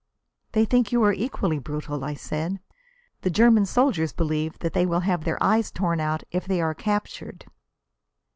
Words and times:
"They 0.53 0.65
think 0.65 0.91
you 0.91 1.03
are 1.03 1.13
equally 1.13 1.59
brutal," 1.59 2.03
I 2.03 2.15
said. 2.15 2.59
"The 3.21 3.29
German 3.29 3.67
soldiers 3.67 4.13
believe 4.13 4.57
that 4.57 4.73
they 4.73 4.83
will 4.87 5.01
have 5.01 5.25
their 5.25 5.37
eyes 5.43 5.69
torn 5.69 5.99
out 5.99 6.23
if 6.31 6.47
they 6.47 6.59
are 6.59 6.73
captured." 6.73 7.45